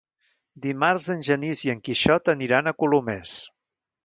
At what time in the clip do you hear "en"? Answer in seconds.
1.15-1.21, 1.75-1.83